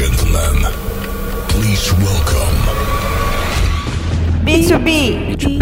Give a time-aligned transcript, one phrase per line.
[0.00, 0.64] gentlemen,
[1.50, 2.56] please welcome
[4.46, 5.36] B2B.
[5.36, 5.60] B2B.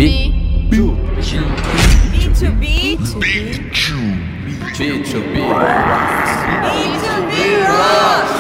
[2.12, 2.61] B2B.
[3.19, 3.96] Big Chew.
[4.77, 5.03] B2B.
[5.03, 5.37] B2B
[7.66, 8.32] Rocks.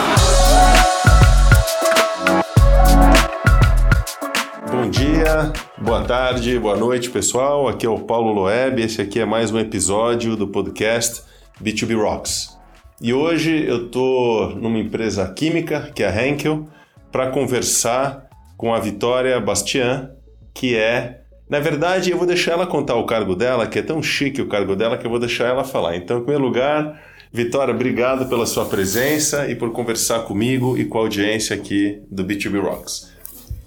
[4.70, 7.66] Bom dia, boa tarde, boa noite, pessoal.
[7.66, 8.80] Aqui é o Paulo Loeb.
[8.80, 11.22] Esse aqui é mais um episódio do podcast
[11.60, 12.57] B2B Rocks.
[13.00, 16.66] E hoje eu tô numa empresa química, que é a Henkel,
[17.12, 20.10] para conversar com a Vitória Bastian,
[20.52, 24.02] que é, na verdade, eu vou deixar ela contar o cargo dela, que é tão
[24.02, 25.94] chique o cargo dela que eu vou deixar ela falar.
[25.96, 27.00] Então, em primeiro lugar,
[27.32, 32.24] Vitória, obrigado pela sua presença e por conversar comigo e com a audiência aqui do
[32.24, 33.12] B2B Rocks.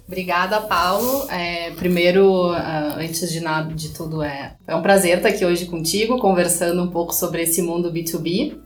[0.07, 1.25] Obrigada, Paulo.
[1.31, 5.67] É, primeiro, ah, antes de nada, de tudo, é, é um prazer estar aqui hoje
[5.67, 8.57] contigo, conversando um pouco sobre esse mundo B2B.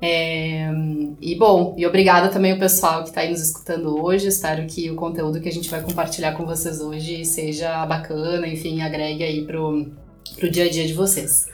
[0.00, 0.70] É,
[1.20, 4.28] e bom, e obrigada também ao pessoal que está aí nos escutando hoje.
[4.28, 8.80] Espero que o conteúdo que a gente vai compartilhar com vocês hoje seja bacana, enfim,
[8.80, 9.90] agregue aí pro,
[10.38, 11.46] pro dia a dia de vocês.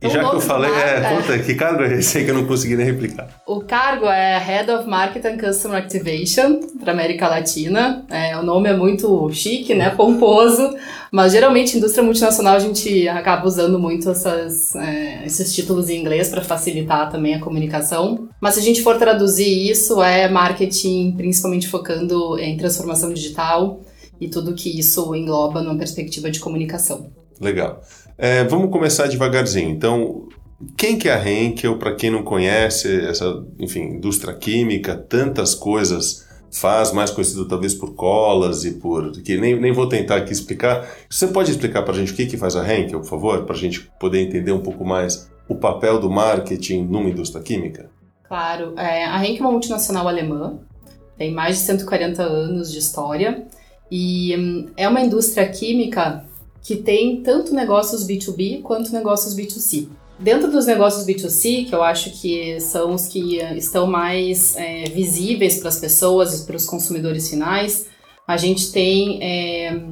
[0.00, 2.34] E já que eu falei, é, mar- conta, que cargo é esse aí que eu
[2.34, 3.28] não consegui nem replicar?
[3.46, 8.04] O cargo é Head of Market and Customer Activation para América Latina.
[8.10, 9.90] É, o nome é muito chique, né?
[9.90, 10.74] Pomposo,
[11.10, 16.28] mas geralmente indústria multinacional a gente acaba usando muito essas, é, esses títulos em inglês
[16.28, 18.28] para facilitar também a comunicação.
[18.40, 23.80] Mas se a gente for traduzir isso, é marketing principalmente focando em transformação digital
[24.20, 27.10] e tudo que isso engloba numa perspectiva de comunicação.
[27.40, 27.80] Legal.
[28.22, 29.68] É, vamos começar devagarzinho.
[29.68, 30.28] Então,
[30.76, 36.24] quem que é a Henkel, para quem não conhece, essa, enfim, indústria química, tantas coisas
[36.48, 39.10] faz, mais conhecido talvez por colas e por...
[39.10, 40.88] que nem, nem vou tentar aqui explicar.
[41.10, 43.56] Você pode explicar para a gente o que, que faz a Henkel, por favor, para
[43.56, 47.90] a gente poder entender um pouco mais o papel do marketing numa indústria química?
[48.22, 50.60] Claro, é, a Henkel é uma multinacional alemã,
[51.18, 53.44] tem mais de 140 anos de história
[53.90, 56.24] e hum, é uma indústria química
[56.62, 59.88] que tem tanto negócios B2B quanto negócios B2C.
[60.18, 64.84] Dentro dos negócios B2C, que eu acho que são os que eh, estão mais é,
[64.84, 67.86] visíveis para as pessoas e para os consumidores finais,
[68.26, 69.82] a gente tem é,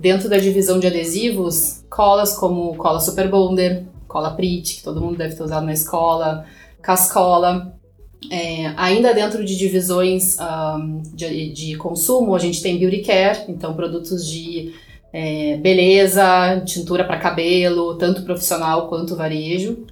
[0.00, 5.18] dentro da divisão de adesivos colas como cola Super Bonder, cola Prit, que todo mundo
[5.18, 6.46] deve ter usado na escola,
[6.80, 7.74] Cascola.
[8.30, 13.74] É, ainda dentro de divisões ahn, de, de consumo, a gente tem beauty care, então
[13.74, 14.72] produtos de
[15.16, 19.86] é, beleza, tintura para cabelo, tanto profissional quanto varejo.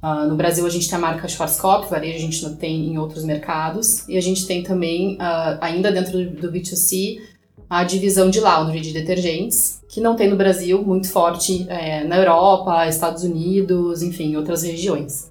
[0.00, 2.96] Ah, no Brasil a gente tem a marca Schwarzkopf, varejo a gente não tem em
[2.96, 4.08] outros mercados.
[4.08, 7.20] E a gente tem também, ah, ainda dentro do, do B2C,
[7.68, 12.16] a divisão de laundry de detergentes, que não tem no Brasil, muito forte é, na
[12.16, 15.28] Europa, Estados Unidos, enfim, outras regiões.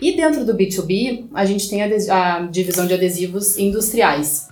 [0.00, 4.48] E dentro do B2B, a gente tem a, a divisão de adesivos industriais,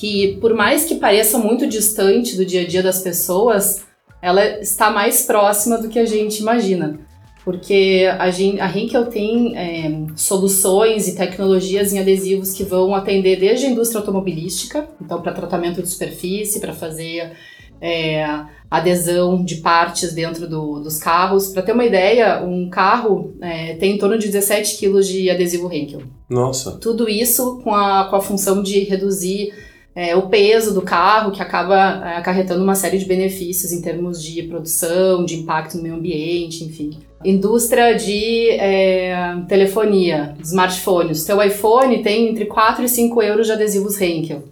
[0.00, 3.82] que por mais que pareça muito distante do dia a dia das pessoas,
[4.22, 6.98] ela está mais próxima do que a gente imagina.
[7.44, 13.38] Porque a, gen- a Henkel tem é, soluções e tecnologias em adesivos que vão atender
[13.40, 17.32] desde a indústria automobilística, então para tratamento de superfície, para fazer
[17.80, 18.26] é,
[18.70, 21.48] adesão de partes dentro do- dos carros.
[21.48, 25.72] Para ter uma ideia, um carro é, tem em torno de 17 quilos de adesivo
[25.72, 26.02] Henkel.
[26.28, 29.52] Nossa, Tudo isso com a, com a função de reduzir
[30.00, 34.24] é, o peso do carro, que acaba é, acarretando uma série de benefícios em termos
[34.24, 36.98] de produção, de impacto no meio ambiente, enfim.
[37.22, 41.20] Indústria de é, telefonia, smartphones.
[41.20, 44.44] Seu iPhone tem entre 4 e 5 euros de adesivos Henkel.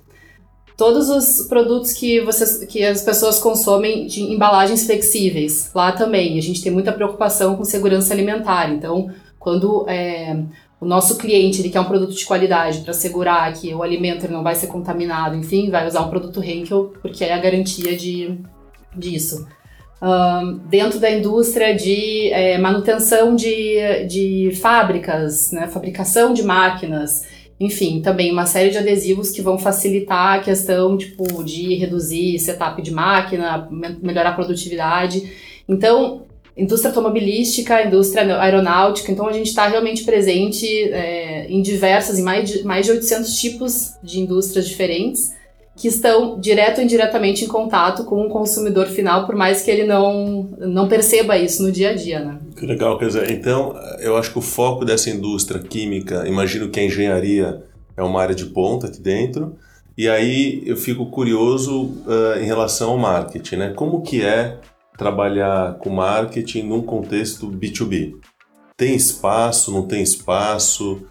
[0.76, 6.36] Todos os produtos que, vocês, que as pessoas consomem de embalagens flexíveis, lá também.
[6.36, 8.70] A gente tem muita preocupação com segurança alimentar.
[8.70, 10.36] Então, quando é,
[10.80, 14.42] o nosso cliente ele quer um produto de qualidade para assegurar que o alimento não
[14.42, 18.38] vai ser contaminado, enfim, vai usar um produto Henkel porque é a garantia de,
[18.96, 19.46] disso.
[20.00, 27.26] Ahn, dentro da indústria de é, manutenção de, de fábricas, né, fabricação de máquinas,
[27.58, 32.80] enfim, também uma série de adesivos que vão facilitar a questão tipo, de reduzir setup
[32.80, 35.28] de máquina, me- melhorar a produtividade.
[35.68, 36.27] Então,
[36.58, 42.50] indústria automobilística, indústria aeronáutica, então a gente está realmente presente é, em diversas, em mais
[42.50, 45.32] de, mais de 800 tipos de indústrias diferentes
[45.76, 49.84] que estão direto ou indiretamente em contato com o consumidor final, por mais que ele
[49.84, 52.38] não, não perceba isso no dia a dia, né?
[52.58, 52.98] que legal.
[52.98, 57.62] Quer dizer, então, eu acho que o foco dessa indústria química, imagino que a engenharia
[57.96, 59.56] é uma área de ponta aqui dentro,
[59.96, 63.72] e aí eu fico curioso ah, em relação ao marketing, né?
[63.74, 64.58] Como que é
[64.98, 68.16] trabalhar com marketing num contexto B2B?
[68.76, 71.02] Tem espaço, não tem espaço?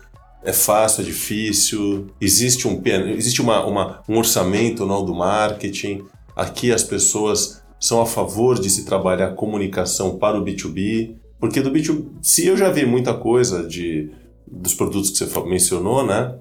[0.44, 2.07] É fácil, é difícil?
[2.22, 2.81] Existe um,
[3.16, 6.04] existe uma, uma, um orçamento não, do marketing?
[6.36, 11.16] Aqui as pessoas são a favor de se trabalhar comunicação para o B2B?
[11.40, 14.12] Porque do B2C eu já vi muita coisa de,
[14.45, 16.36] dos produtos que você mencionou, né?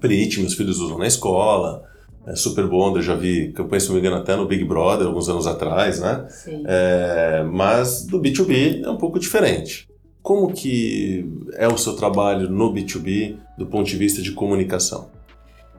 [0.00, 1.82] Prit, meus filhos usam na escola,
[2.26, 5.06] é Super Bond, eu já vi campanha, se não me engano, até no Big Brother,
[5.06, 6.26] alguns anos atrás, né?
[6.28, 6.62] Sim.
[6.66, 9.88] É, mas do B2B é um pouco diferente.
[10.22, 15.10] Como que é o seu trabalho no B2B do ponto de vista de comunicação?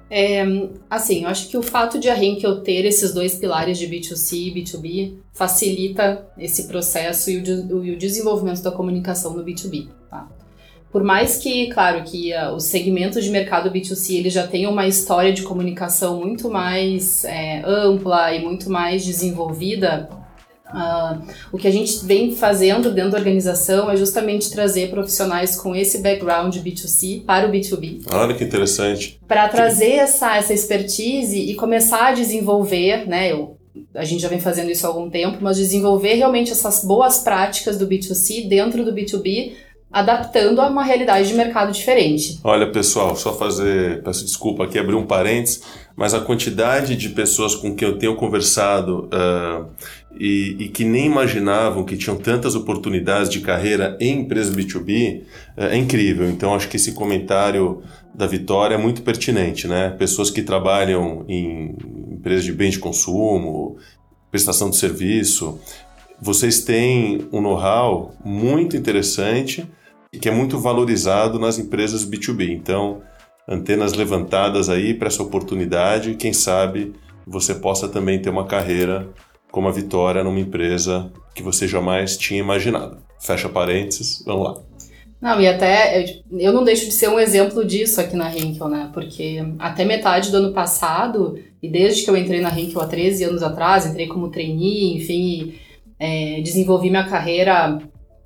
[0.09, 0.43] É,
[0.89, 4.33] assim, eu acho que o fato de a Henkel ter esses dois pilares de B2C
[4.33, 9.87] e B2B facilita esse processo e o, e o desenvolvimento da comunicação no B2B.
[10.93, 14.85] Por mais que, claro, que uh, os segmentos de mercado B2C ele já tenham uma
[14.85, 20.07] história de comunicação muito mais é, ampla e muito mais desenvolvida,
[20.67, 21.19] uh,
[21.51, 25.97] o que a gente vem fazendo dentro da organização é justamente trazer profissionais com esse
[25.97, 28.03] background B2C para o B2B.
[28.11, 29.19] Olha que interessante.
[29.27, 33.31] Para trazer essa, essa expertise e começar a desenvolver, né?
[33.31, 33.57] Eu,
[33.95, 37.79] a gente já vem fazendo isso há algum tempo, mas desenvolver realmente essas boas práticas
[37.79, 39.53] do B2C dentro do B2B
[39.93, 42.39] adaptando a uma realidade de mercado diferente.
[42.43, 45.61] Olha, pessoal, só fazer, peço desculpa aqui, abrir um parênteses,
[45.95, 49.67] mas a quantidade de pessoas com quem eu tenho conversado uh,
[50.19, 55.21] e, e, que nem imaginavam que tinham tantas oportunidades de carreira em empresas B2B
[55.55, 56.27] uh, é incrível.
[56.27, 57.83] Então, acho que esse comentário
[58.15, 59.91] da Vitória é muito pertinente, né?
[59.91, 61.75] Pessoas que trabalham em
[62.11, 63.77] empresas de bens de consumo,
[64.31, 65.59] prestação de serviço,
[66.19, 69.67] vocês têm um know-how muito interessante
[70.19, 72.49] que é muito valorizado nas empresas B2B.
[72.49, 73.01] Então,
[73.47, 76.93] antenas levantadas aí para essa oportunidade, quem sabe
[77.25, 79.09] você possa também ter uma carreira
[79.51, 82.97] como a Vitória numa empresa que você jamais tinha imaginado.
[83.19, 84.61] Fecha parênteses, vamos lá.
[85.21, 88.67] Não, e até eu, eu não deixo de ser um exemplo disso aqui na Henkel,
[88.67, 88.89] né?
[88.93, 93.23] Porque até metade do ano passado, e desde que eu entrei na Henkel há 13
[93.23, 95.53] anos atrás, entrei como trainee, enfim,
[95.97, 97.79] é, desenvolvi minha carreira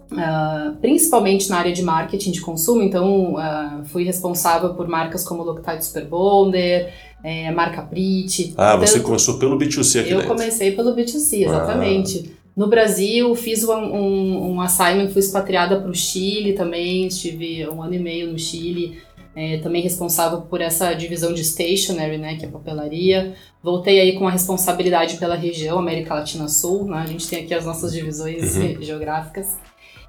[0.09, 5.43] Uh, principalmente na área de marketing de consumo, então uh, fui responsável por marcas como
[5.43, 6.93] Loctite Super Bonder,
[7.23, 8.53] é, marca Prit.
[8.57, 10.33] Ah, você começou pelo B2C aqui Eu dentro.
[10.33, 12.31] comecei pelo B2C, exatamente.
[12.33, 12.37] Ah.
[12.55, 17.83] No Brasil, fiz um, um, um assignment, fui expatriada para o Chile também, estive um
[17.83, 18.97] ano e meio no Chile,
[19.35, 23.35] é, também responsável por essa divisão de stationery, né, que é papelaria.
[23.61, 27.53] Voltei aí com a responsabilidade pela região América Latina Sul, né, a gente tem aqui
[27.53, 28.81] as nossas divisões uhum.
[28.81, 29.55] geográficas.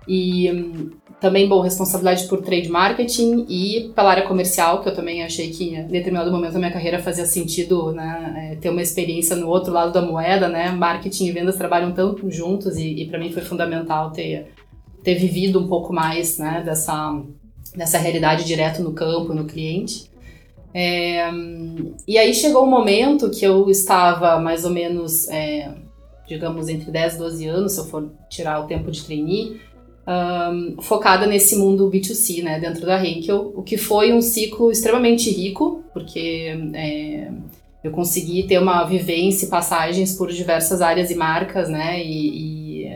[0.08, 0.90] E um,
[1.20, 5.74] também, bom, responsabilidade por trade marketing e pela área comercial, que eu também achei que
[5.74, 9.72] em determinado momento da minha carreira fazia sentido né, é, ter uma experiência no outro
[9.72, 10.70] lado da moeda, né?
[10.70, 14.52] Marketing e vendas trabalham tanto juntos e, e para mim foi fundamental ter,
[15.02, 17.20] ter vivido um pouco mais né, dessa,
[17.74, 20.08] dessa realidade direto no campo, no cliente.
[20.72, 21.28] É,
[22.06, 25.74] e aí chegou um momento que eu estava mais ou menos, é,
[26.28, 29.60] digamos, entre 10 e 12 anos, se eu for tirar o tempo de trainee,
[30.08, 35.30] um, focada nesse mundo B2C, né, dentro da Henkel, o que foi um ciclo extremamente
[35.30, 37.28] rico, porque é,
[37.84, 42.86] eu consegui ter uma vivência e passagens por diversas áreas e marcas, né, e,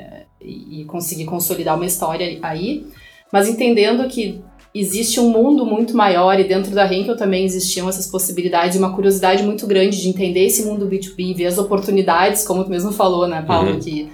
[0.40, 2.86] e, e consegui consolidar uma história aí,
[3.30, 4.40] mas entendendo que
[4.74, 9.42] existe um mundo muito maior e dentro da Henkel também existiam essas possibilidades, uma curiosidade
[9.42, 13.44] muito grande de entender esse mundo B2B, ver as oportunidades, como tu mesmo falou, né,
[13.46, 13.80] Paulo, uhum.
[13.80, 14.10] que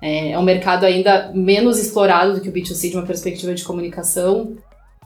[0.00, 3.64] é, é um mercado ainda menos explorado do que o B2C de uma perspectiva de
[3.64, 4.56] comunicação.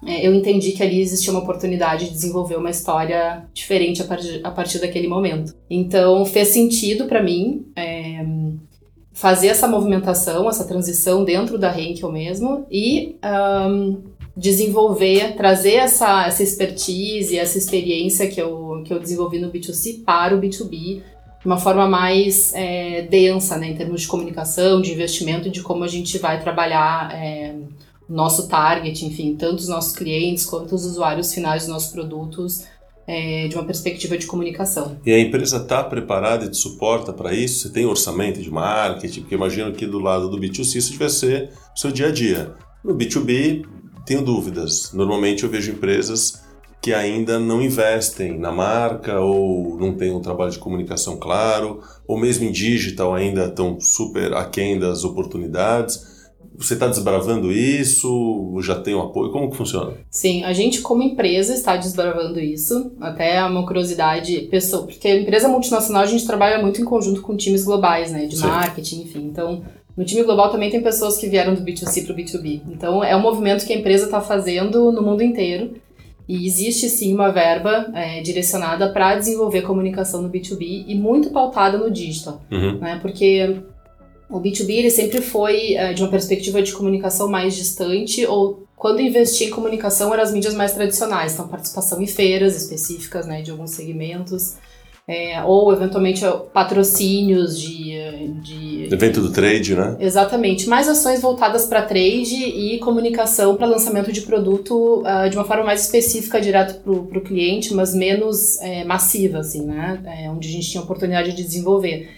[0.04, 4.40] É, eu entendi que ali existia uma oportunidade de desenvolver uma história diferente a partir,
[4.42, 5.54] a partir daquele momento.
[5.70, 8.25] Então fez sentido para mim é,
[9.12, 13.16] fazer essa movimentação, essa transição dentro da Henkel mesmo e
[13.70, 14.02] um,
[14.37, 20.34] desenvolver, trazer essa, essa expertise, essa experiência que eu, que eu desenvolvi no B2C para
[20.34, 25.50] o B2B de uma forma mais é, densa, né, em termos de comunicação, de investimento
[25.50, 27.54] de como a gente vai trabalhar é,
[28.08, 32.64] o nosso target, enfim, tanto os nossos clientes quanto os usuários finais dos nossos produtos,
[33.06, 34.96] é, de uma perspectiva de comunicação.
[35.04, 37.61] E a empresa está preparada e te suporta para isso?
[37.61, 39.20] Você tem orçamento de marketing?
[39.22, 42.54] Porque imagino que do lado do B2C isso deve ser o seu dia a dia.
[42.84, 43.64] No B2B,
[44.06, 44.92] tenho dúvidas.
[44.92, 46.41] Normalmente eu vejo empresas
[46.82, 52.18] que ainda não investem na marca ou não têm um trabalho de comunicação claro, ou
[52.18, 56.10] mesmo em digital ainda estão super aquém das oportunidades.
[56.56, 58.58] Você está desbravando isso?
[58.62, 59.30] Já tem um apoio?
[59.30, 59.94] Como que funciona?
[60.10, 62.92] Sim, a gente como empresa está desbravando isso.
[63.00, 67.22] Até é uma curiosidade, pessoa, porque a empresa multinacional a gente trabalha muito em conjunto
[67.22, 68.48] com times globais, né, de Sim.
[68.48, 69.24] marketing, enfim.
[69.24, 69.62] Então,
[69.96, 72.62] no time global também tem pessoas que vieram do B2C para o B2B.
[72.72, 75.74] Então, é um movimento que a empresa está fazendo no mundo inteiro
[76.29, 81.76] E existe sim uma verba é, direcionada para desenvolver comunicação no B2B e muito pautada
[81.76, 82.79] no digital, Uhum.
[82.79, 82.99] né?
[83.02, 83.61] Porque
[84.31, 89.00] o B2B ele sempre foi é, de uma perspectiva de comunicação mais distante ou quando
[89.00, 93.50] investia em comunicação eram as mídias mais tradicionais, então participação em feiras específicas, né, de
[93.50, 94.57] alguns segmentos,
[95.09, 97.92] é, ou eventualmente patrocínios de,
[98.40, 99.97] de Evento do trade, né?
[99.99, 100.68] Exatamente.
[100.68, 105.64] Mais ações voltadas para trade e comunicação para lançamento de produto ah, de uma forma
[105.64, 110.00] mais específica, direto para o cliente, mas menos é, massiva, assim, né?
[110.04, 112.09] É, onde a gente tinha oportunidade de desenvolver.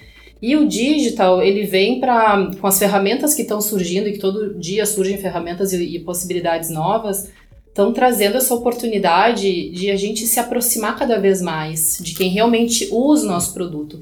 [0.42, 4.58] E o digital, ele vem para com as ferramentas que estão surgindo e que todo
[4.58, 7.30] dia surgem ferramentas e, e possibilidades novas,
[7.74, 12.88] estão trazendo essa oportunidade de a gente se aproximar cada vez mais de quem realmente
[12.92, 13.98] usa o nosso produto.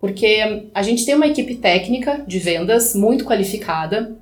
[0.00, 4.16] Porque a gente tem uma equipe técnica de vendas muito qualificada,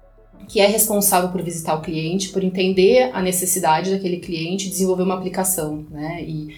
[0.46, 5.04] que é responsável por visitar o cliente, por entender a necessidade daquele cliente e desenvolver
[5.04, 6.22] uma aplicação, né?
[6.22, 6.48] E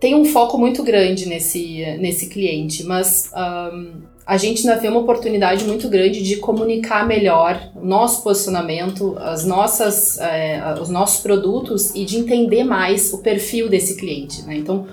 [0.00, 3.30] tem um foco muito grande nesse, nesse cliente, mas
[3.72, 9.16] um, a gente ainda tem uma oportunidade muito grande de comunicar melhor o nosso posicionamento,
[9.18, 14.56] as nossas, é, os nossos produtos e de entender mais o perfil desse cliente, né?
[14.56, 14.86] Então,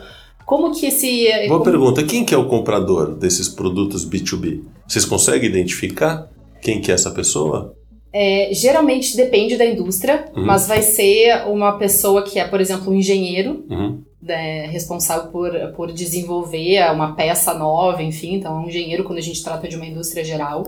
[0.45, 1.27] como que esse...
[1.47, 2.03] Boa como- pergunta.
[2.03, 4.63] Quem que é o comprador desses produtos B2B?
[4.87, 6.27] Vocês conseguem identificar
[6.61, 7.75] quem que é essa pessoa?
[8.11, 10.43] É, geralmente depende da indústria, Uhum.
[10.43, 14.01] mas vai ser uma pessoa que é, por exemplo, um engenheiro, Uhum.
[14.21, 19.21] Né, responsável por, por desenvolver uma peça nova, enfim, então é um engenheiro quando a
[19.21, 20.65] gente trata de uma indústria geral.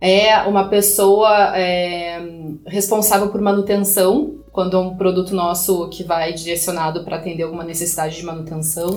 [0.00, 2.20] É uma pessoa é,
[2.66, 8.16] responsável por manutenção, quando é um produto nosso que vai direcionado para atender alguma necessidade
[8.16, 8.94] de manutenção.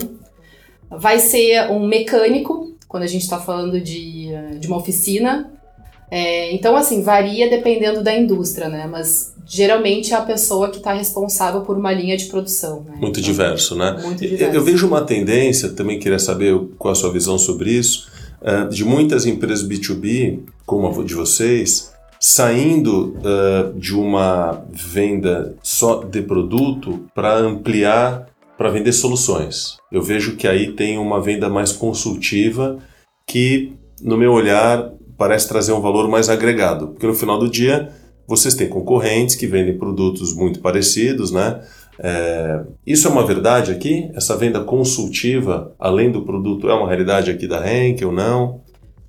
[0.90, 5.52] Vai ser um mecânico, quando a gente está falando de, de uma oficina.
[6.10, 8.86] É, então, assim, varia dependendo da indústria, né?
[8.90, 12.82] Mas geralmente é a pessoa que está responsável por uma linha de produção.
[12.84, 12.92] Né?
[12.98, 13.98] Muito Então, diverso, né?
[14.02, 14.54] Muito Eu- diverso.
[14.56, 18.08] Eu vejo uma tendência, também queria saber qual a sua visão sobre isso,
[18.42, 26.02] eh, de muitas empresas B2B, como a de vocês, saindo eh, de uma venda só
[26.02, 29.76] de produto para ampliar para vender soluções.
[29.92, 32.78] Eu vejo que aí tem uma venda mais consultiva
[33.26, 37.90] que, no meu olhar, parece trazer um valor mais agregado, porque no final do dia
[38.26, 41.62] vocês têm concorrentes que vendem produtos muito parecidos, né?
[41.98, 44.10] É, isso é uma verdade aqui?
[44.14, 48.60] Essa venda consultiva, além do produto, é uma realidade aqui da Henkel ou não?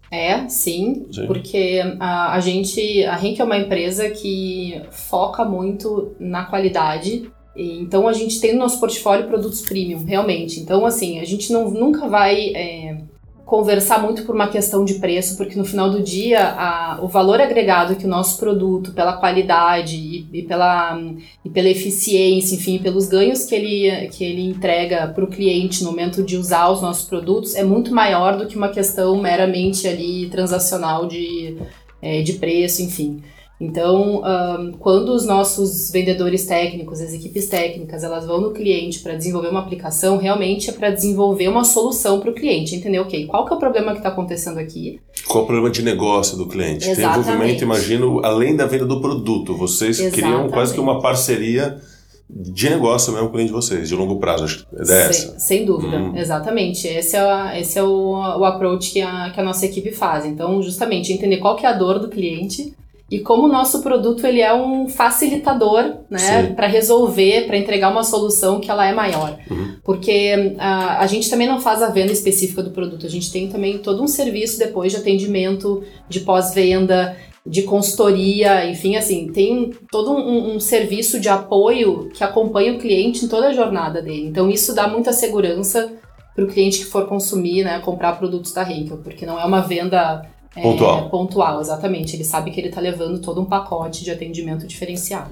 [0.10, 1.28] É, sim, Sim.
[1.28, 7.80] porque a, a gente, a Henk é uma empresa que foca muito na qualidade, e
[7.80, 10.62] então a gente tem no nosso portfólio produtos premium, realmente.
[10.62, 13.02] Então, assim, a gente não, nunca vai é,
[13.48, 17.40] conversar muito por uma questão de preço, porque no final do dia, a- o valor
[17.40, 21.00] agregado que o nosso produto, pela qualidade e, e pela,
[21.46, 25.92] e pela eficiência, enfim, pelos ganhos que ele, que ele entrega para o cliente no
[25.92, 30.28] momento de usar os nossos produtos, é muito maior do que uma questão meramente ali
[30.30, 31.56] transacional de,
[32.02, 33.24] é, de preço, enfim.
[33.60, 39.16] Então, ahn, quando os nossos vendedores técnicos, as equipes técnicas, elas vão no cliente para
[39.16, 43.46] desenvolver uma aplicação, realmente é para desenvolver uma solução para o cliente, entender, ok, qual
[43.46, 45.00] que é o problema que está acontecendo aqui?
[45.28, 46.84] Qual o problema de negócio do cliente?
[46.86, 47.30] Tem Exatamente.
[47.30, 49.56] envolvimento, imagino, além da venda do produto.
[49.58, 50.54] Vocês criam Exatamente.
[50.54, 51.82] quase que uma parceria
[52.30, 55.14] de negócio mesmo com o cliente de vocês, de longo prazo, acho que é dessa.
[55.32, 56.14] Sem, sem dúvida, Hum.
[56.16, 56.88] exatamente.
[56.88, 60.26] Esse é, esse é o, o approach que a, que a nossa equipe faz.
[60.26, 62.74] Então, justamente, entender qual que é a dor do cliente
[63.10, 68.04] e como o nosso produto ele é um facilitador, né, para resolver, para entregar uma
[68.04, 69.38] solução que ela é maior.
[69.50, 69.76] Uhum.
[69.84, 73.48] Porque a, a gente também não faz a venda específica do produto, a gente tem
[73.48, 80.12] também todo um serviço depois de atendimento, de pós-venda, de consultoria, enfim, assim, tem todo
[80.12, 84.28] um, um serviço de apoio que acompanha o cliente em toda a jornada dele.
[84.28, 85.94] Então, isso dá muita segurança
[86.36, 89.62] para o cliente que for consumir, né, comprar produtos da Henkel, porque não é uma
[89.62, 90.24] venda
[90.58, 91.10] é, Pontual.
[91.10, 92.16] pontual, exatamente.
[92.16, 95.32] Ele sabe que ele está levando todo um pacote de atendimento diferenciado.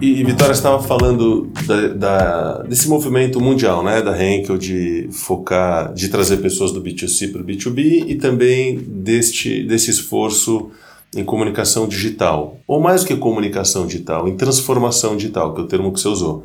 [0.00, 5.92] E, e Vitória estava falando da, da- desse movimento mundial, né, da Henkel de focar,
[5.92, 10.70] de trazer pessoas do B2C para o B2B e também deste desse esforço
[11.14, 15.66] em comunicação digital, ou mais do que comunicação digital, em transformação digital, que é o
[15.66, 16.44] termo que você usou.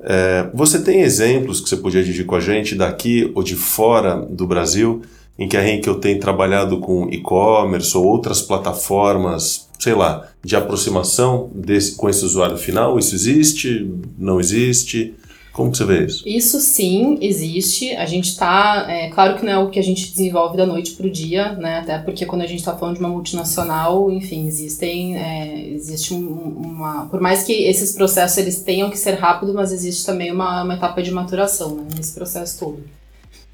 [0.00, 4.16] É, você tem exemplos que você podia dividir com a gente daqui ou de fora
[4.16, 5.02] do Brasil
[5.38, 11.50] em que a Henkel tem trabalhado com e-commerce ou outras plataformas, sei lá, de aproximação
[11.54, 12.98] desse, com esse usuário final?
[12.98, 13.90] Isso existe?
[14.18, 15.14] Não existe?
[15.54, 16.28] Como que você vê isso?
[16.28, 17.94] Isso sim existe.
[17.94, 20.90] A gente está, é, claro que não é o que a gente desenvolve da noite
[20.94, 21.78] para o dia, né?
[21.78, 26.26] Até porque quando a gente está falando de uma multinacional, enfim, existem, é, existe um,
[26.26, 30.64] uma, por mais que esses processos eles tenham que ser rápidos, mas existe também uma,
[30.64, 32.82] uma etapa de maturação né, nesse processo todo.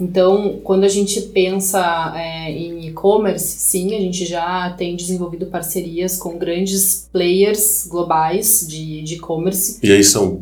[0.00, 6.16] Então, quando a gente pensa é, em e-commerce, sim, a gente já tem desenvolvido parcerias
[6.16, 9.78] com grandes players globais de e-commerce.
[9.82, 10.40] E aí são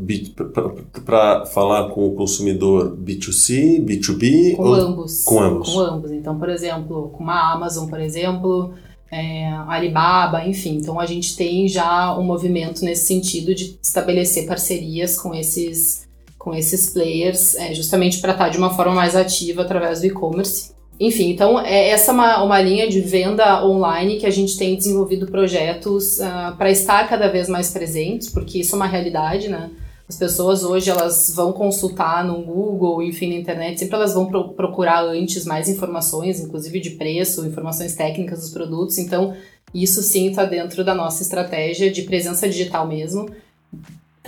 [1.05, 4.55] para falar com o consumidor B2C, B2B?
[4.55, 4.75] Com ou...
[4.75, 5.25] ambos.
[5.25, 5.69] Com ambos.
[5.73, 6.12] Com ambos.
[6.12, 8.75] Então, por exemplo, com uma Amazon, por exemplo,
[9.11, 10.77] é, Alibaba, enfim.
[10.77, 16.08] Então, a gente tem já um movimento nesse sentido de estabelecer parcerias com esses
[16.38, 20.07] com esses players, é, justamente para estar tá de uma forma mais ativa através do
[20.07, 20.73] e-commerce.
[21.00, 25.26] Enfim, então é essa uma, uma linha de venda online que a gente tem desenvolvido
[25.26, 29.71] projetos uh, ah, para estar cada vez mais presentes, porque isso é uma realidade, né?
[30.09, 34.49] As pessoas hoje elas vão consultar no Google, enfim, na internet, sempre elas vão pro
[34.54, 38.99] procurar antes mais informações, inclusive de preço, informações técnicas dos produtos.
[38.99, 39.37] Então,
[39.73, 43.28] isso sim está dentro da nossa estratégia de presença digital mesmo,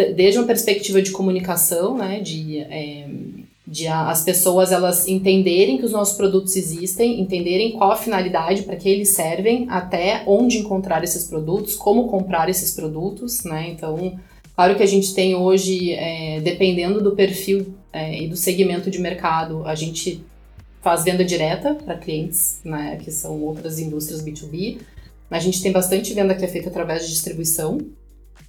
[0.04, 3.08] desde uma perspectiva de comunicação, né, de, é,
[3.66, 8.62] de a, as pessoas elas entenderem que os nossos produtos existem, entenderem qual a finalidade
[8.62, 14.18] para que eles servem, até onde encontrar esses produtos, como comprar esses produtos, né, então
[14.54, 18.98] claro que a gente tem hoje, é, dependendo do perfil é, e do segmento de
[18.98, 20.22] mercado, a gente
[20.82, 24.78] faz venda direta para clientes, né, que são outras indústrias B2B,
[25.30, 27.78] a gente tem bastante venda que é feita através de distribuição,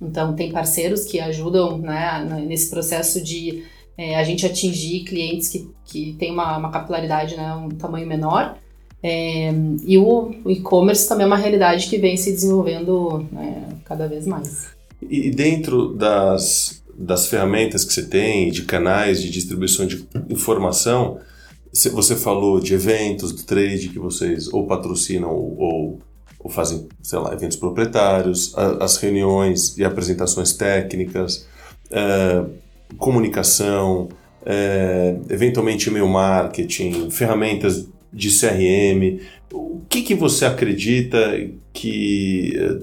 [0.02, 3.64] então, tem parceiros que ajudam né, nesse processo de
[3.98, 8.58] é, a gente atingir clientes que, que têm uma, uma capilaridade, né, um tamanho menor.
[9.04, 9.52] É,
[9.86, 14.28] e o, o e-commerce também é uma realidade que vem se desenvolvendo né, cada vez
[14.28, 14.68] mais.
[15.02, 21.20] E dentro das, das ferramentas que você tem, de canais de distribuição de informação,
[21.74, 26.00] você falou de eventos, do trade que vocês ou patrocinam ou, ou
[26.44, 31.48] ou fazem, sei lá, eventos proprietários, a, as reuniões e apresentações técnicas,
[31.90, 32.44] é,
[32.98, 34.10] comunicação,
[34.46, 39.22] é, eventualmente e-mail marketing, ferramentas de CRM.
[39.54, 41.18] O que, que você acredita
[41.72, 42.80] que é,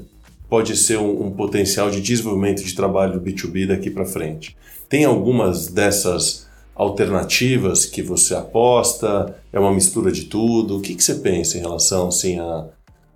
[0.48, 4.56] pode ser um, um potencial de desenvolvimento de trabalho B2B daqui para frente?
[4.88, 9.36] Tem algumas dessas alternativas que você aposta?
[9.52, 10.78] É uma mistura de tudo?
[10.78, 12.66] O que, que você pensa em relação assim, a,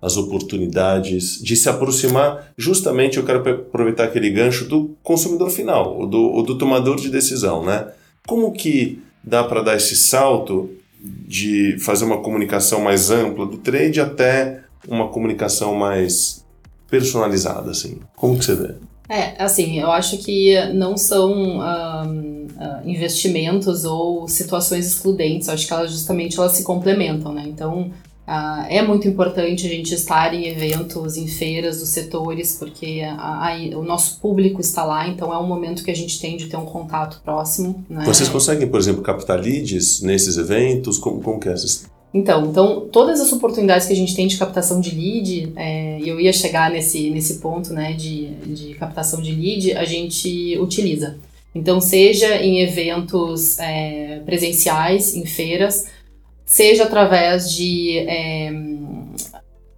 [0.03, 2.51] as oportunidades de se aproximar.
[2.57, 7.63] Justamente eu quero aproveitar aquele gancho do consumidor final, o do, do tomador de decisão,
[7.63, 7.87] né?
[8.27, 10.69] Como que dá para dar esse salto
[11.01, 16.45] de fazer uma comunicação mais ampla do trade até uma comunicação mais
[16.89, 17.99] personalizada, assim?
[18.13, 18.75] Como que você vê?
[19.07, 22.47] É, assim, eu acho que não são um,
[22.83, 27.43] investimentos ou situações excludentes, eu acho que elas justamente elas se complementam, né?
[27.47, 27.91] Então,
[28.27, 33.49] Uh, é muito importante a gente estar em eventos, em feiras dos setores, porque a,
[33.49, 36.47] a, o nosso público está lá, então é um momento que a gente tem de
[36.47, 37.83] ter um contato próximo.
[37.89, 38.05] Né?
[38.05, 40.97] Vocês conseguem, por exemplo, captar leads nesses eventos?
[40.97, 44.37] Como, como que é essa então, então, todas as oportunidades que a gente tem de
[44.37, 49.19] captação de lead, é, e eu ia chegar nesse, nesse ponto né, de, de captação
[49.19, 51.17] de lead, a gente utiliza.
[51.55, 55.87] Então, seja em eventos é, presenciais, em feiras,
[56.45, 58.51] seja através de, é,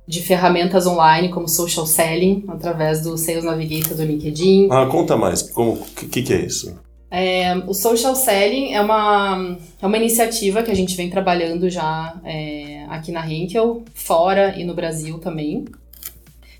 [0.07, 4.67] de ferramentas online como social selling, através do Sales Navigator do LinkedIn.
[4.71, 6.77] Ah, conta mais, o que, que, é isso?
[7.09, 12.15] É, o social selling é uma, é uma iniciativa que a gente vem trabalhando já
[12.23, 15.65] é, aqui na Henkel, fora e no Brasil também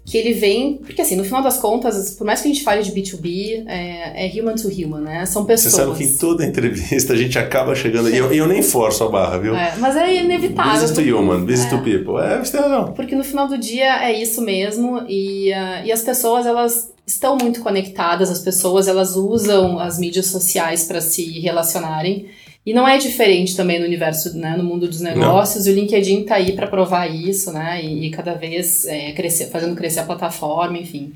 [0.06, 2.84] que ele vem, porque assim, no final das contas, por mais que a gente fale
[2.84, 5.26] de B2B, é, é human to human, né?
[5.26, 5.74] São pessoas.
[5.74, 9.04] Você sabe que em toda entrevista a gente acaba chegando, e eu, eu nem forço
[9.04, 9.56] a barra, viu?
[9.66, 10.74] É, mas é inevitável.
[10.74, 11.78] Business to human, business é.
[11.78, 12.20] to people.
[12.20, 12.94] É, razão.
[12.94, 17.38] Porque no final do dia é isso mesmo, e, uh, e as pessoas, elas estão
[17.42, 22.28] muito conectadas, as pessoas, elas usam as mídias sociais para se relacionarem.
[22.66, 25.66] E não é diferente também no universo, né, no mundo dos negócios.
[25.66, 25.72] Não.
[25.72, 27.80] O LinkedIn está aí para provar isso, né?
[27.84, 31.14] E, e cada vez é, crescer, fazendo crescer a plataforma, enfim.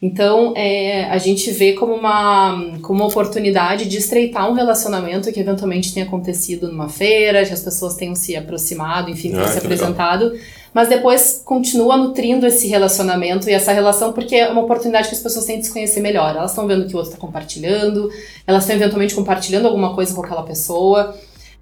[0.00, 5.40] Então, é, a gente vê como uma, como uma oportunidade de estreitar um relacionamento que
[5.40, 9.58] eventualmente tenha acontecido numa feira, que as pessoas tenham se aproximado, enfim, tenham ah, se
[9.58, 10.26] apresentado.
[10.26, 15.14] Legal mas depois continua nutrindo esse relacionamento e essa relação, porque é uma oportunidade que
[15.14, 16.34] as pessoas têm de se conhecer melhor.
[16.34, 18.10] Elas estão vendo que o outro está compartilhando,
[18.44, 21.16] elas estão eventualmente compartilhando alguma coisa com aquela pessoa.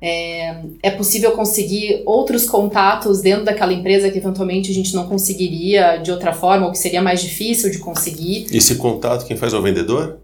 [0.05, 5.99] É, é, possível conseguir outros contatos dentro daquela empresa que eventualmente a gente não conseguiria
[5.99, 8.47] de outra forma, ou que seria mais difícil de conseguir.
[8.51, 10.19] Esse contato quem faz é o vendedor?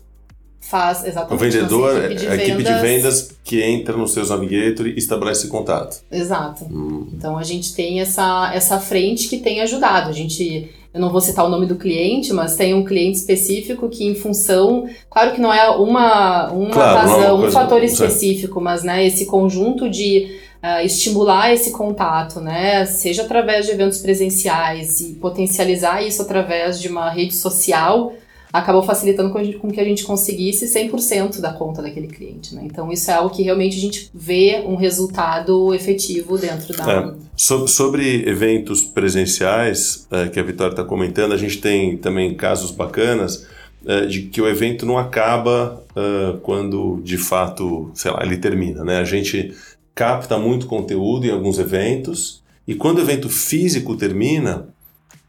[0.69, 1.35] Faz, exatamente.
[1.35, 5.49] O vendedor nossa é a equipe de vendas que entra no seus Navigator e estabelece
[5.49, 6.03] contato.
[6.13, 6.65] Exato.
[6.65, 7.09] Hum.
[7.13, 10.11] Então a gente tem essa, essa frente que tem ajudado.
[10.11, 13.89] A gente, eu não vou citar o nome do cliente, mas tem um cliente específico
[13.89, 17.61] que, em função, claro que não é uma, uma Claro, é uma razão, um coisa-
[17.61, 17.93] fator certo.
[17.93, 23.99] específico, mas né, esse conjunto de ah, estimular esse contato, né, seja através de eventos
[24.01, 28.13] presenciais e potencializar isso através de uma rede social,
[28.53, 32.55] acabou facilitando com, gente- com que a gente conseguisse 100% da conta daquele cliente.
[32.55, 32.63] Né?
[32.65, 37.15] Então isso é algo que realmente a gente vê um resultado efetivo dentro da, É.
[37.37, 42.71] So- sobre eventos presenciais, eh, que a Vitória está comentando, a gente tem também casos
[42.71, 43.47] bacanas
[43.87, 48.83] eh, de que o evento não acaba eh, quando de fato, sei lá, ele termina,
[48.85, 48.99] né?
[48.99, 49.55] A gente
[49.95, 54.69] capta muito conteúdo em alguns eventos e quando o evento físico termina,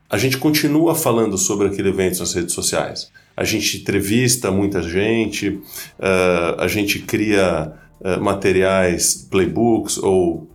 [0.10, 3.12] a gente continua falando sobre aquele evento nas redes sociais.
[3.38, 5.60] A gente entrevista muita gente,
[6.00, 7.72] eh, a gente cria
[8.04, 10.50] eh, materiais, playbooks ou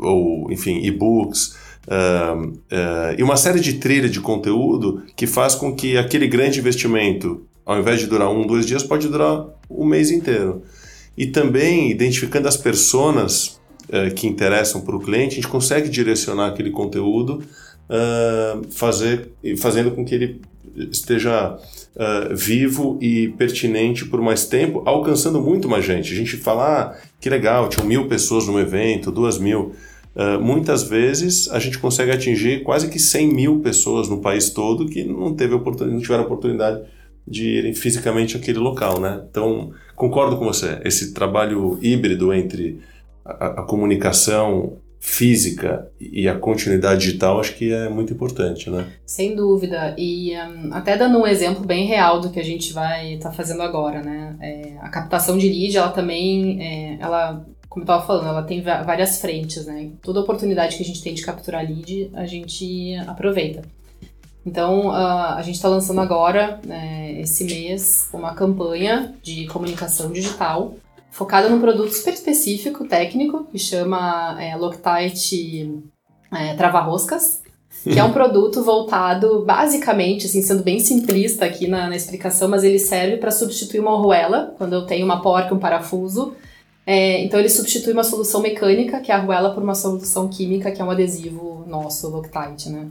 [0.00, 1.56] ou enfim, e-books,
[1.90, 2.36] ah,
[3.18, 7.80] e uma série de trilha de conteúdo que faz com que aquele grande investimento, ao
[7.80, 10.62] invés de durar um, dois dias, pode durar um mês inteiro.
[11.16, 13.58] E também, identificando as personas
[13.90, 17.42] eh, que interessam para o cliente, a gente consegue direcionar aquele conteúdo,
[17.88, 20.40] ah, fazer, fazendo com que ele
[20.90, 21.58] esteja
[21.96, 26.12] ah, vivo e pertinente por mais tempo, alcançando muito mais gente.
[26.12, 29.72] A gente fala, ah, que legal, tinham mil pessoas no evento, duas mil.
[30.14, 34.86] Ah, muitas vezes a gente consegue atingir quase que 100 mil pessoas no país todo
[34.86, 36.82] que não, teve oportunidade, não tiveram oportunidade
[37.26, 39.22] de irem fisicamente àquele local, né?
[39.30, 40.80] Então, concordo com você.
[40.84, 42.80] Esse trabalho híbrido entre
[43.24, 48.86] a, a comunicação física e a continuidade digital acho que é muito importante, né?
[49.06, 49.94] Sem dúvida.
[49.96, 53.62] E hum, até dando um exemplo bem real do que a gente vai estar fazendo
[53.62, 54.36] agora, né?
[54.40, 58.60] É, a captação de lead, ela também, é, ela, como eu estava falando, ela tem
[58.60, 59.90] várias frentes, né?
[60.02, 63.62] Toda oportunidade que a gente tem de capturar lead, a gente aproveita.
[64.44, 70.74] Então, ah, a gente está lançando agora, né, esse mês, uma campanha de comunicação digital
[71.10, 75.82] focada num produto super específico, técnico, que chama é, Loctite
[76.32, 77.42] é, Trava-Roscas
[77.82, 82.64] que é um produto voltado basicamente, assim, sendo bem simplista aqui na, na explicação, mas
[82.64, 86.34] ele serve para substituir uma arruela, quando eu tenho uma porca um parafuso.
[86.86, 90.70] É, então ele substitui uma solução mecânica, que é a arruela, por uma solução química,
[90.70, 92.86] que é um adesivo nosso, Loctite, né?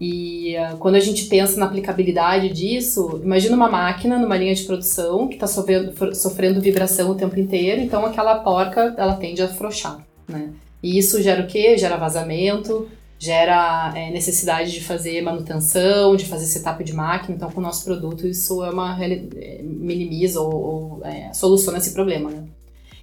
[0.00, 4.64] E ah, quando a gente pensa na aplicabilidade disso, imagina uma máquina numa linha de
[4.64, 9.40] produção que está sofrendo, fr- sofrendo vibração o tempo inteiro, então aquela porca ela tende
[9.40, 10.50] a afrouxar, né?
[10.82, 11.78] E isso gera o quê?
[11.78, 12.86] Gera vazamento,
[13.18, 17.34] gera é, necessidade de fazer manutenção, de fazer setup de máquina.
[17.34, 21.92] Então, com o nosso produto, isso é uma é, minimiza ou, ou, é, soluciona esse
[21.94, 22.30] problema.
[22.30, 22.44] Né?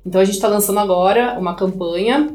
[0.06, 2.30] Então, a gente está lançando agora uma campanha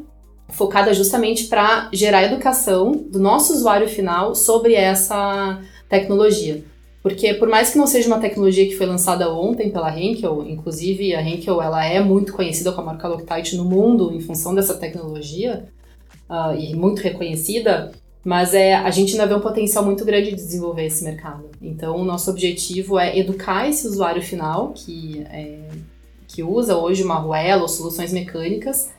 [0.48, 6.64] focada justamente para gerar educação do nosso usuário final sobre essa tecnologia.
[7.02, 11.14] Porque por mais que não seja uma tecnologia que foi lançada ontem pela Henkel, inclusive
[11.14, 14.74] a Henkel ela é muito conhecida com a marca Loctite no mundo em função dessa
[14.74, 15.68] tecnologia,
[16.28, 20.36] ah, e muito reconhecida, mas é, a gente ainda vê um potencial muito grande de
[20.36, 21.48] desenvolver esse mercado.
[21.62, 25.60] Então, o nosso objetivo é educar esse usuário final que, é,
[26.26, 28.90] que usa hoje uma arruela ou soluções mecânicas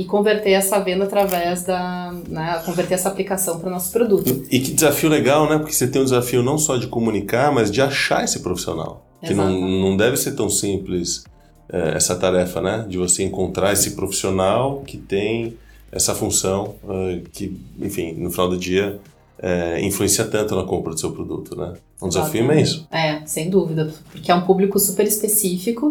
[0.00, 2.10] e converter essa venda através da.
[2.26, 4.46] Né, converter essa aplicação para o nosso produto.
[4.50, 5.58] E que desafio legal, né?
[5.58, 9.06] Porque você tem um desafio não só de comunicar, mas de achar esse profissional.
[9.22, 9.60] Que não, Exato.
[9.60, 11.24] não deve ser tão simples
[11.70, 12.86] eh, essa tarefa, né?
[12.88, 15.58] De você encontrar esse profissional que tem
[15.92, 18.98] essa função eh, que, enfim, no final do dia
[19.38, 21.74] eh, influencia tanto na compra do seu produto, né?
[22.00, 22.88] Um desafio imenso.
[22.90, 25.90] É, sem dúvida, porque é um público super específico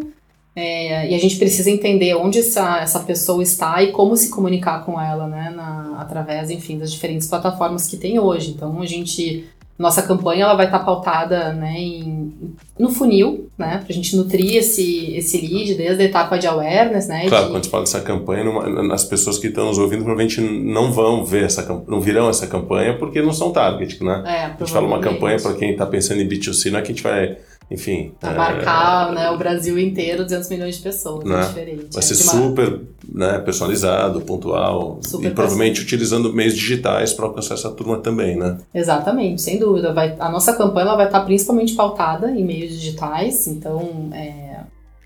[0.56, 4.84] é, e a gente precisa entender onde essa, essa pessoa está e como se comunicar
[4.86, 8.52] com ela, né, na, através, enfim, das diferentes plataformas que tem hoje.
[8.52, 9.46] Então, a gente,
[9.78, 12.34] nossa campanha, ela vai estar pautada, né, em,
[12.78, 17.28] no funil, né, pra gente nutrir esse, esse lead desde a etapa de awareness, né,
[17.30, 18.44] Claro, de- quando se fala dessa campanha,
[18.94, 22.48] as pessoas que estão nos ouvindo provavelmente não vão ver essa campanha, não virão essa
[22.48, 24.24] campanha porque não são target, né?
[24.26, 26.92] é, A gente fala uma campanha para quem está pensando em B2C, não é que
[26.92, 27.38] a gente vai,
[27.72, 28.12] enfim.
[28.22, 31.40] é, abarcar né, o Brasil inteiro, 200 milhões de pessoas, Né?
[31.42, 31.88] é diferente.
[31.94, 37.26] Vai é ser uma- super né, personalizado, pontual Super e provavelmente utilizando meios digitais para
[37.26, 38.58] alcançar essa turma também, né?
[38.74, 39.94] Exatamente, sem dúvida.
[39.94, 44.60] Vai, a nossa campanha ela vai estar principalmente pautada em meios digitais, então é,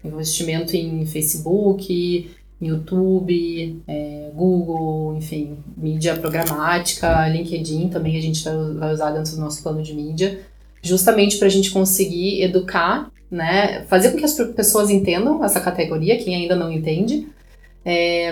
[0.04, 2.30] investimento em Facebook,
[2.62, 8.44] YouTube, é, Google, enfim, mídia programática, LinkedIn também a gente
[8.78, 10.40] vai usar dentro do nosso plano de mídia,
[10.84, 16.20] justamente para a gente conseguir educar né, fazer com que as pessoas entendam essa categoria,
[16.20, 17.28] quem ainda não entende,
[17.84, 18.32] é,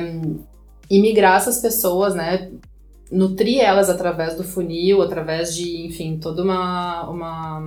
[0.88, 2.52] e migrar essas pessoas, né,
[3.12, 7.60] nutrir elas através do funil, através de, enfim, todo uma, uma,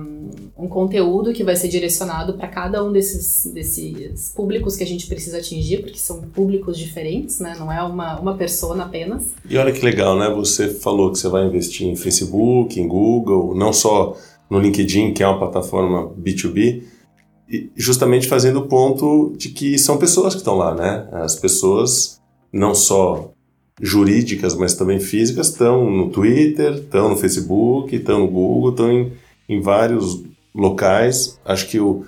[0.57, 5.05] um conteúdo que vai ser direcionado para cada um desses, desses públicos que a gente
[5.05, 7.55] precisa atingir, porque são públicos diferentes, né?
[7.59, 9.23] Não é uma, uma pessoa apenas.
[9.47, 10.33] E olha que legal, né?
[10.33, 14.17] Você falou que você vai investir em Facebook, em Google, não só
[14.49, 16.83] no LinkedIn, que é uma plataforma B2B,
[17.75, 21.07] justamente fazendo o ponto de que são pessoas que estão lá, né?
[21.11, 23.31] As pessoas não só
[23.81, 29.11] jurídicas, mas também físicas, estão no Twitter, estão no Facebook, estão no Google, estão em,
[29.49, 31.39] em vários locais.
[31.45, 32.05] Acho que o,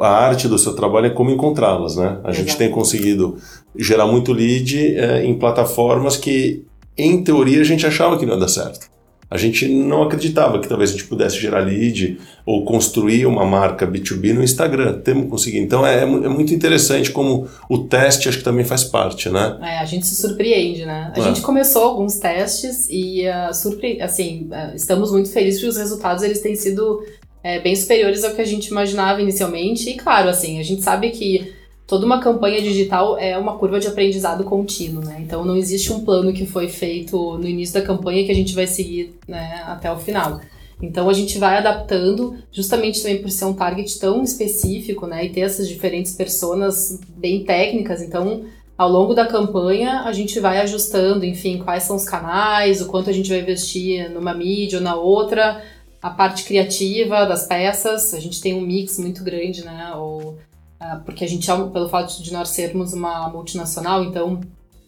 [0.00, 2.20] a arte do seu trabalho é como encontrá-las, né?
[2.24, 2.34] A Exato.
[2.34, 3.36] gente tem conseguido
[3.76, 6.64] gerar muito lead é, em plataformas que,
[6.96, 8.90] em teoria, a gente achava que não ia dar certo
[9.30, 13.86] a gente não acreditava que talvez a gente pudesse gerar lead ou construir uma marca
[13.86, 15.00] B2B no Instagram.
[15.00, 15.64] Temos conseguido.
[15.64, 19.56] Então é, é, muito interessante como o teste acho que também faz parte, né?
[19.62, 21.12] É, a gente se surpreende, né?
[21.14, 21.22] A é.
[21.22, 24.02] gente começou alguns testes e uh, surpre...
[24.02, 27.00] assim, uh, estamos muito felizes porque os resultados eles têm sido
[27.44, 29.90] é, bem superiores ao que a gente imaginava inicialmente.
[29.90, 31.52] E claro, assim, a gente sabe que
[31.90, 35.16] toda uma campanha digital é uma curva de aprendizado contínuo, né?
[35.18, 38.54] Então não existe um plano que foi feito no início da campanha que a gente
[38.54, 40.40] vai seguir né, até o final.
[40.80, 45.24] Então a gente vai adaptando, justamente também por ser um target tão específico, né?
[45.24, 48.00] E ter essas diferentes personas bem técnicas.
[48.00, 48.44] Então,
[48.78, 53.10] ao longo da campanha, a gente vai ajustando, enfim, quais são os canais, o quanto
[53.10, 55.60] a gente vai investir numa mídia ou na outra,
[56.00, 58.14] a parte criativa das peças.
[58.14, 59.92] A gente tem um mix muito grande, né?
[59.96, 60.38] Ou
[61.04, 64.40] porque a gente, pelo fato de nós sermos uma multinacional, então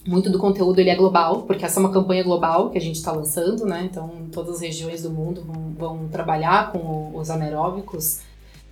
[0.06, 2.96] muito do conteúdo ele é global, porque essa é uma campanha global que a gente
[2.96, 3.88] está lançando, né?
[3.90, 8.20] Então todas as regiões do mundo vão, vão trabalhar com os anaeróbicos,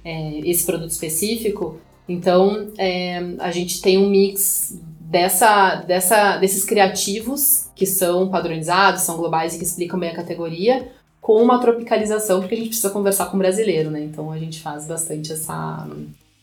[0.05, 1.79] é, esse produto específico.
[2.09, 9.17] Então é, a gente tem um mix dessa, dessa, desses criativos que são padronizados, são
[9.17, 13.27] globais e que explicam bem a categoria, com uma tropicalização, porque a gente precisa conversar
[13.27, 14.03] com o brasileiro, né?
[14.03, 15.87] Então a gente faz bastante essa,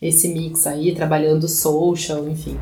[0.00, 2.56] esse mix aí, trabalhando social, enfim.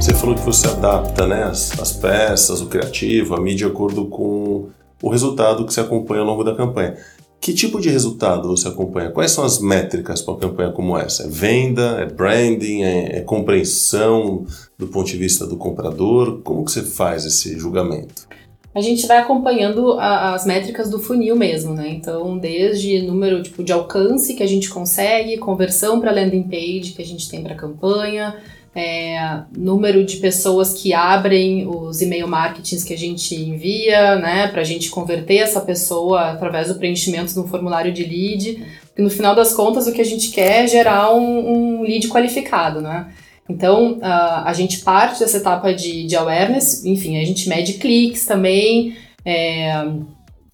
[0.00, 4.06] Você falou que você adapta né, as, as peças, o criativo, a mídia de acordo
[4.06, 4.70] com
[5.02, 6.96] o resultado que você acompanha ao longo da campanha.
[7.40, 9.10] Que tipo de resultado você acompanha?
[9.10, 11.24] Quais são as métricas para uma campanha como essa?
[11.24, 12.00] É venda?
[12.00, 12.82] É branding?
[12.82, 14.44] É, é, compreensão
[14.76, 16.40] do ponto de vista do comprador?
[16.42, 18.26] Como que você faz esse julgamento?
[18.74, 21.88] A gente vai acompanhando a, as métricas do funil mesmo, né?
[21.88, 27.02] Então, desde número tipo, de alcance que a gente consegue, conversão para landing page que
[27.02, 28.36] a gente tem para a campanha,
[28.78, 34.60] é, número de pessoas que abrem os e-mail marketings que a gente envia, né, para
[34.60, 38.64] a gente converter essa pessoa através do preenchimento de um formulário de lead.
[38.96, 42.06] E no final das contas, o que a gente quer é gerar um, um lead
[42.08, 43.08] qualificado, né?
[43.50, 48.26] Então, uh, a gente parte dessa etapa de, de awareness, enfim, a gente mede cliques
[48.26, 49.72] também, é,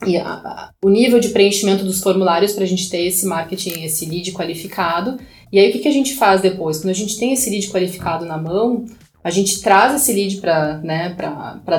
[0.07, 3.83] e a, a, o nível de preenchimento dos formulários para a gente ter esse marketing,
[3.85, 5.19] esse lead qualificado.
[5.55, 6.79] E aí o que, que a gente faz depois?
[6.79, 8.87] Quando a gente tem esse lead qualificado na mão,
[9.23, 11.17] a gente traz esse lead para né,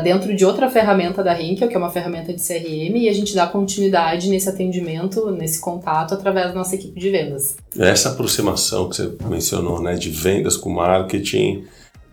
[0.02, 3.36] dentro de outra ferramenta da Rinkel, que é uma ferramenta de CRM, e a gente
[3.36, 7.58] dá continuidade nesse atendimento, nesse contato, através da nossa equipe de vendas.
[7.78, 11.66] Essa aproximação que você mencionou, né, de vendas com marketing,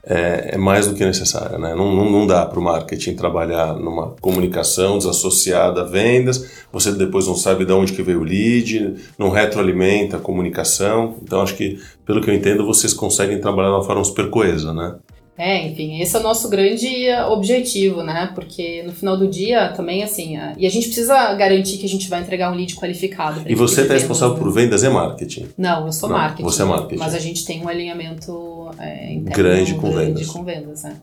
[0.05, 1.59] é, é, mais do que necessária.
[1.59, 1.75] Né?
[1.75, 7.27] Não, não, não dá para o marketing trabalhar numa comunicação desassociada a vendas, você depois
[7.27, 11.17] não sabe de onde que veio o lead, não retroalimenta a comunicação.
[11.23, 14.73] Então, acho que, pelo que eu entendo, vocês conseguem trabalhar de uma forma super coesa,
[14.73, 14.97] né?
[15.37, 18.31] É, enfim, esse é o nosso grande objetivo, né?
[18.35, 20.55] Porque no final do dia também, assim, a...
[20.59, 23.43] e a gente precisa garantir que a gente vai entregar um lead qualificado.
[23.47, 25.49] E você está responsável por vendas e marketing?
[25.57, 26.43] Não, eu sou Não, marketing.
[26.43, 26.99] Você é marketing.
[26.99, 30.27] Mas a gente tem um alinhamento é, interno grande com grande vendas.
[30.27, 30.97] com vendas, né?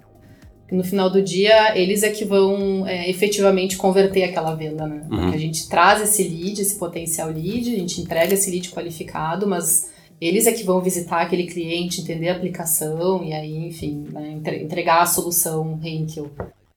[0.71, 5.01] no final do dia, eles é que vão é, efetivamente converter aquela venda, né?
[5.09, 5.17] Uhum.
[5.21, 9.47] Porque a gente traz esse lead, esse potencial lead, a gente entrega esse lead qualificado,
[9.47, 9.89] mas
[10.21, 15.01] eles é que vão visitar aquele cliente, entender a aplicação e aí, enfim, né, entregar
[15.01, 16.29] a solução Henkel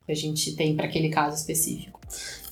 [0.07, 2.01] que a gente tem para aquele caso específico.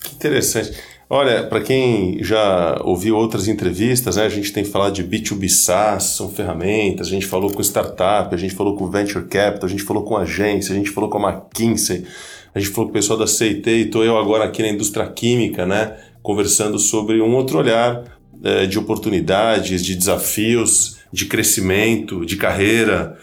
[0.03, 0.71] Que interessante.
[1.09, 6.03] Olha, para quem já ouviu outras entrevistas, né, a gente tem falado de B2B SaaS,
[6.03, 9.83] são ferramentas, a gente falou com startup, a gente falou com venture capital, a gente
[9.83, 12.05] falou com agência, a gente falou com a McKinsey,
[12.55, 15.05] a gente falou com o pessoal da CIT e estou eu agora aqui na indústria
[15.07, 22.37] química, né, conversando sobre um outro olhar é, de oportunidades, de desafios, de crescimento, de
[22.37, 23.17] carreira.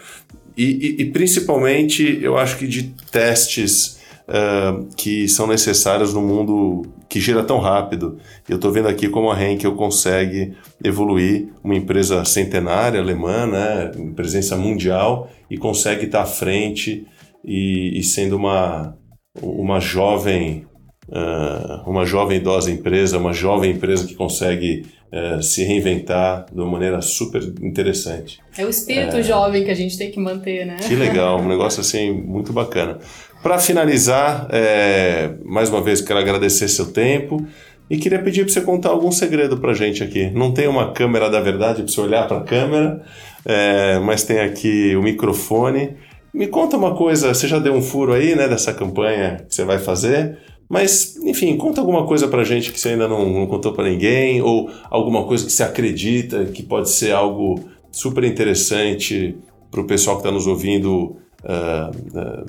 [0.55, 6.83] e, e, e, principalmente, eu acho que de testes uh, que são necessários no mundo
[7.09, 8.17] que gira tão rápido.
[8.47, 10.53] Eu estou vendo aqui como a Henkel consegue
[10.83, 17.07] evoluir uma empresa centenária alemã, né, presença mundial, e consegue estar à frente
[17.43, 18.95] e, e sendo uma,
[19.41, 20.67] uma jovem
[21.11, 26.71] uh, uma jovem idosa empresa, uma jovem empresa que consegue uh, se reinventar de uma
[26.71, 28.39] maneira super interessante.
[28.57, 29.23] É o espírito é...
[29.23, 30.77] jovem que a gente tem que manter, né?
[30.87, 32.99] Que legal, um negócio assim muito bacana.
[33.41, 37.45] Para finalizar, é, mais uma vez quero agradecer seu tempo
[37.89, 40.29] e queria pedir para você contar algum segredo para gente aqui.
[40.31, 43.01] Não tem uma câmera da verdade para você olhar para a câmera,
[43.45, 45.95] é, mas tem aqui o microfone.
[46.33, 49.63] Me conta uma coisa, você já deu um furo aí, né, dessa campanha que você
[49.63, 50.37] vai fazer,
[50.69, 54.39] mas, enfim, conta alguma coisa pra gente que você ainda não, não contou para ninguém,
[54.39, 57.59] ou alguma coisa que você acredita que pode ser algo
[57.91, 59.35] super interessante
[59.71, 62.45] para o pessoal que está nos ouvindo uh, uh,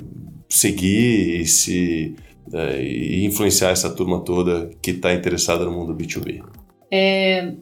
[0.47, 2.15] seguir e se
[2.53, 6.43] uh, e influenciar essa turma toda que está interessada no mundo B2B.
[6.91, 7.53] É,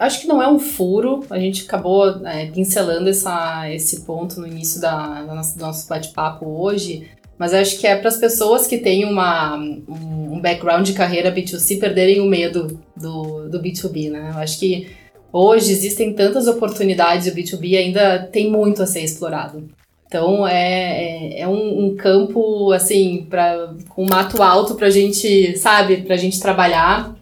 [0.00, 4.48] acho que não é um furo, a gente acabou é, pincelando essa, esse ponto no
[4.48, 7.06] início da, do nosso bate-papo hoje,
[7.38, 11.78] mas acho que é para as pessoas que têm uma, um background de carreira B2C
[11.78, 14.32] perderem o medo do, do B2B, né?
[14.34, 14.88] Eu acho que
[15.32, 19.68] hoje existem tantas oportunidades o B2B ainda tem muito a ser explorado.
[20.08, 25.56] Então é, é, é um, um, campo assim para com mato alto para a gente,
[25.58, 27.14] sabe, para a gente trabalhar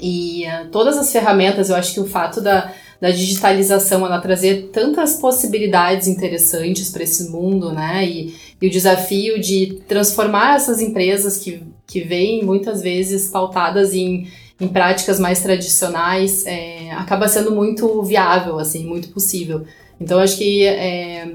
[0.00, 1.70] e uh, todas as ferramentas.
[1.70, 7.30] Eu acho que o fato da, da digitalização ela trazer tantas possibilidades interessantes para esse
[7.30, 8.06] mundo, né?
[8.06, 14.28] E, e o desafio de transformar essas empresas que, que vêm muitas vezes pautadas em,
[14.60, 19.64] em práticas mais tradicionais é, acaba sendo muito viável, assim, muito possível.
[20.00, 21.26] Então acho que é,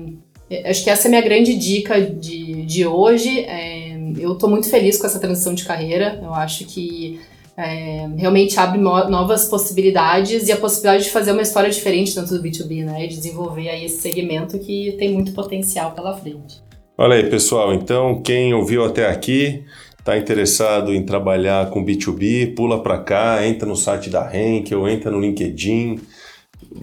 [0.67, 3.41] acho que essa é a minha grande dica de, de hoje.
[3.41, 6.17] É, eu estou muito feliz com essa transição de carreira.
[6.23, 7.19] Eu acho que
[7.57, 12.43] é, realmente abre novas possibilidades e a possibilidade de fazer uma história diferente dentro do
[12.43, 13.07] B2B, né?
[13.07, 16.61] De desenvolver aí esse segmento que tem muito potencial pela frente.
[16.95, 17.73] Olha aí, pessoal.
[17.73, 19.63] Então, quem ouviu até aqui,
[19.97, 25.09] está interessado em trabalhar com B2B, pula para cá, entra no site da Henkel, entra
[25.09, 25.99] no LinkedIn.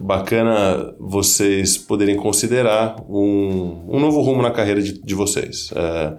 [0.01, 5.71] Bacana vocês poderem considerar um, um novo rumo na carreira de, de vocês.
[5.75, 6.15] É,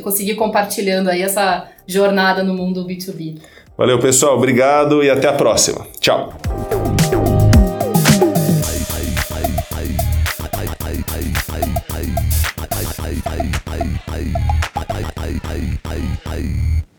[0.00, 3.40] conseguir compartilhando aí essa jornada no mundo B2B.
[3.76, 5.84] Valeu pessoal, obrigado e até a próxima.
[5.98, 6.32] Tchau.
[13.30, 13.60] はい。
[14.90, 16.89] はいはいはいはい